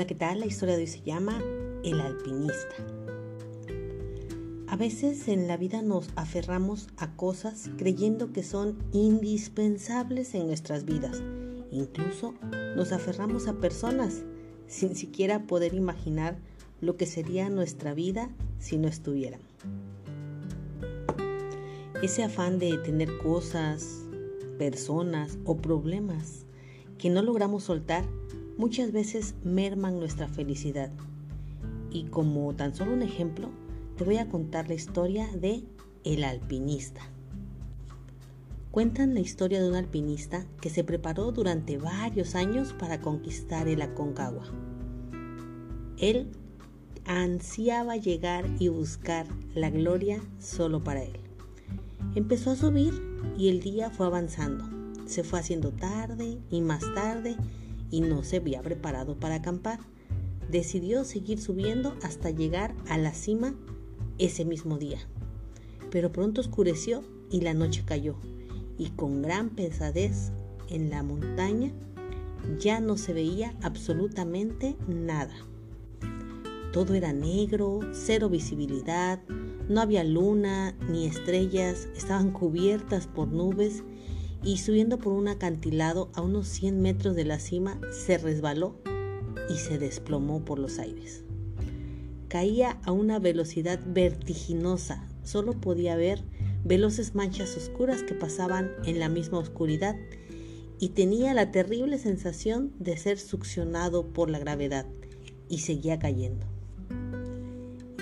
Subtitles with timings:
[0.00, 0.40] Hola, ¿qué tal?
[0.40, 1.42] La historia de hoy se llama
[1.84, 2.74] El alpinista.
[4.66, 10.86] A veces en la vida nos aferramos a cosas creyendo que son indispensables en nuestras
[10.86, 11.22] vidas.
[11.70, 12.32] Incluso
[12.76, 14.22] nos aferramos a personas
[14.68, 16.38] sin siquiera poder imaginar
[16.80, 19.42] lo que sería nuestra vida si no estuvieran.
[22.02, 24.06] Ese afán de tener cosas,
[24.56, 26.46] personas o problemas
[26.96, 28.06] que no logramos soltar
[28.60, 30.90] muchas veces merman nuestra felicidad.
[31.90, 33.48] Y como tan solo un ejemplo,
[33.96, 35.64] te voy a contar la historia de
[36.04, 37.00] El alpinista.
[38.70, 43.80] Cuentan la historia de un alpinista que se preparó durante varios años para conquistar el
[43.80, 44.44] Aconcagua.
[45.96, 46.30] Él
[47.06, 51.18] ansiaba llegar y buscar la gloria solo para él.
[52.14, 52.92] Empezó a subir
[53.38, 54.66] y el día fue avanzando.
[55.06, 57.36] Se fue haciendo tarde y más tarde
[57.90, 59.80] y no se había preparado para acampar.
[60.50, 63.54] Decidió seguir subiendo hasta llegar a la cima
[64.18, 64.98] ese mismo día.
[65.90, 68.16] Pero pronto oscureció y la noche cayó,
[68.78, 70.32] y con gran pesadez
[70.68, 71.72] en la montaña
[72.58, 75.34] ya no se veía absolutamente nada.
[76.72, 79.20] Todo era negro, cero visibilidad,
[79.68, 83.82] no había luna ni estrellas, estaban cubiertas por nubes
[84.42, 88.76] y subiendo por un acantilado a unos 100 metros de la cima se resbaló
[89.48, 91.24] y se desplomó por los aires.
[92.28, 96.22] Caía a una velocidad vertiginosa, solo podía ver
[96.64, 99.96] veloces manchas oscuras que pasaban en la misma oscuridad
[100.78, 104.86] y tenía la terrible sensación de ser succionado por la gravedad
[105.48, 106.46] y seguía cayendo.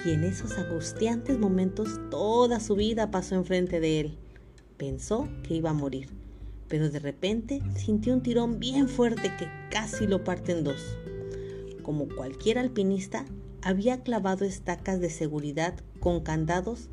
[0.04, 4.18] Y en esos angustiantes momentos toda su vida pasó enfrente de él.
[4.76, 6.08] Pensó que iba a morir
[6.68, 10.96] pero de repente sintió un tirón bien fuerte que casi lo parte en dos.
[11.82, 13.24] Como cualquier alpinista,
[13.62, 16.88] había clavado estacas de seguridad con candados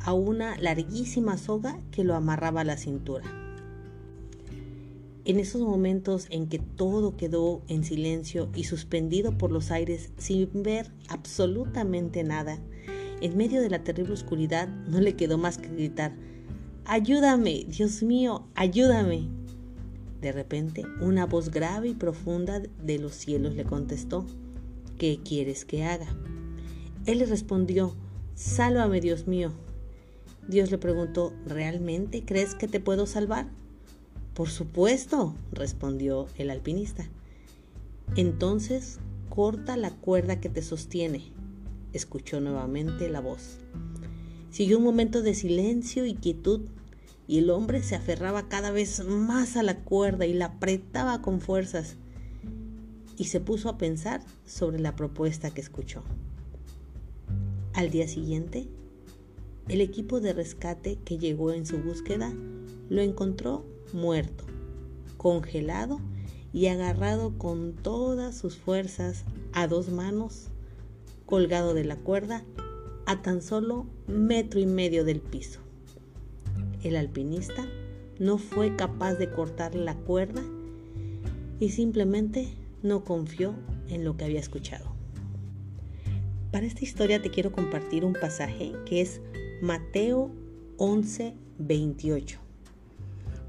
[0.00, 3.24] a una larguísima soga que lo amarraba a la cintura.
[5.24, 10.62] En esos momentos en que todo quedó en silencio y suspendido por los aires sin
[10.62, 12.60] ver absolutamente nada,
[13.20, 16.14] en medio de la terrible oscuridad no le quedó más que gritar,
[16.88, 19.28] Ayúdame, Dios mío, ayúdame.
[20.20, 24.24] De repente, una voz grave y profunda de los cielos le contestó,
[24.96, 26.06] ¿qué quieres que haga?
[27.04, 27.92] Él le respondió,
[28.36, 29.50] Sálvame, Dios mío.
[30.46, 33.48] Dios le preguntó, ¿realmente crees que te puedo salvar?
[34.32, 37.08] Por supuesto, respondió el alpinista.
[38.14, 41.32] Entonces, corta la cuerda que te sostiene,
[41.92, 43.58] escuchó nuevamente la voz.
[44.56, 46.62] Siguió un momento de silencio y quietud
[47.28, 51.42] y el hombre se aferraba cada vez más a la cuerda y la apretaba con
[51.42, 51.96] fuerzas
[53.18, 56.04] y se puso a pensar sobre la propuesta que escuchó.
[57.74, 58.66] Al día siguiente,
[59.68, 62.32] el equipo de rescate que llegó en su búsqueda
[62.88, 64.46] lo encontró muerto,
[65.18, 66.00] congelado
[66.54, 70.46] y agarrado con todas sus fuerzas a dos manos,
[71.26, 72.42] colgado de la cuerda
[73.06, 75.60] a tan solo metro y medio del piso.
[76.82, 77.66] El alpinista
[78.18, 80.42] no fue capaz de cortar la cuerda
[81.60, 82.48] y simplemente
[82.82, 83.54] no confió
[83.88, 84.94] en lo que había escuchado.
[86.50, 89.20] Para esta historia te quiero compartir un pasaje que es
[89.60, 90.30] Mateo
[90.78, 92.38] 11, 28,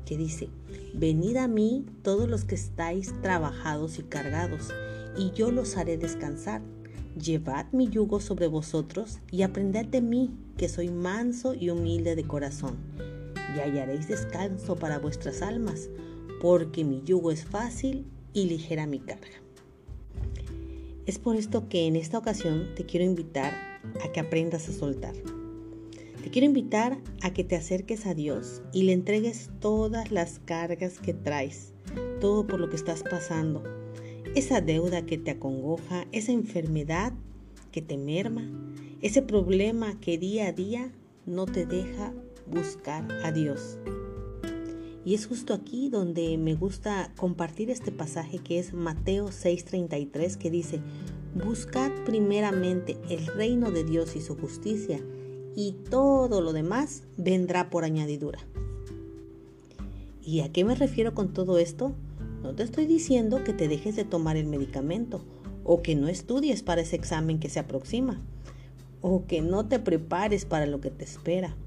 [0.06, 0.50] que dice,
[0.94, 4.70] Venid a mí todos los que estáis trabajados y cargados,
[5.18, 6.62] y yo los haré descansar.
[7.18, 12.24] Llevad mi yugo sobre vosotros y aprended de mí, que soy manso y humilde de
[12.24, 12.78] corazón,
[13.56, 15.90] y hallaréis descanso para vuestras almas,
[16.42, 19.42] porque mi yugo es fácil y ligera mi carga.
[21.08, 23.54] Es por esto que en esta ocasión te quiero invitar
[24.04, 25.16] a que aprendas a soltar.
[26.22, 31.00] Te quiero invitar a que te acerques a Dios y le entregues todas las cargas
[31.00, 31.74] que traes,
[32.20, 33.64] todo por lo que estás pasando,
[34.38, 37.12] esa deuda que te acongoja, esa enfermedad
[37.72, 38.48] que te merma,
[39.02, 40.92] ese problema que día a día
[41.26, 42.14] no te deja
[42.46, 43.80] buscar a Dios.
[45.04, 50.52] Y es justo aquí donde me gusta compartir este pasaje que es Mateo 6:33 que
[50.52, 50.82] dice,
[51.34, 55.02] buscad primeramente el reino de Dios y su justicia
[55.56, 58.38] y todo lo demás vendrá por añadidura.
[60.22, 61.96] ¿Y a qué me refiero con todo esto?
[62.48, 65.22] No te estoy diciendo que te dejes de tomar el medicamento
[65.66, 68.22] o que no estudies para ese examen que se aproxima
[69.02, 71.58] o que no te prepares para lo que te espera.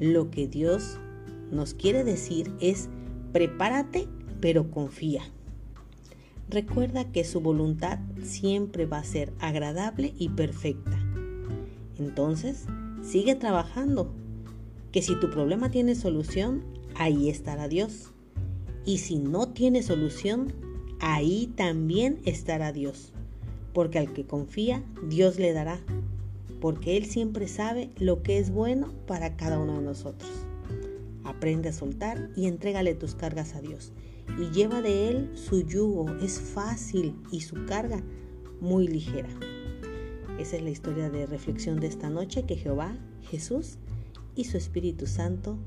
[0.00, 0.98] Lo que Dios
[1.50, 2.88] nos quiere decir es
[3.34, 4.08] prepárate
[4.40, 5.20] pero confía.
[6.48, 10.98] Recuerda que su voluntad siempre va a ser agradable y perfecta.
[11.98, 12.64] Entonces,
[13.02, 14.10] sigue trabajando,
[14.92, 16.64] que si tu problema tiene solución,
[16.94, 18.14] ahí estará Dios.
[18.86, 20.52] Y si no tiene solución,
[21.00, 23.12] ahí también estará Dios.
[23.74, 25.80] Porque al que confía, Dios le dará.
[26.60, 30.30] Porque Él siempre sabe lo que es bueno para cada uno de nosotros.
[31.24, 33.92] Aprende a soltar y entrégale tus cargas a Dios.
[34.38, 36.08] Y lleva de Él su yugo.
[36.22, 38.04] Es fácil y su carga
[38.60, 39.28] muy ligera.
[40.38, 42.44] Esa es la historia de reflexión de esta noche.
[42.44, 42.96] Que Jehová,
[43.30, 43.78] Jesús
[44.36, 45.58] y su Espíritu Santo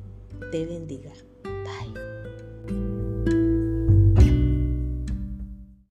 [0.52, 1.12] te bendiga.